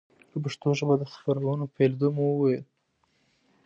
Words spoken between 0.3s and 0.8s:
په پښتو